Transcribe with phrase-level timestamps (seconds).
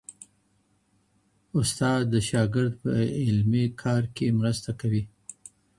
[1.59, 2.91] استاد د شاګرد په
[3.25, 5.03] علمي کار کي مرسته کوي.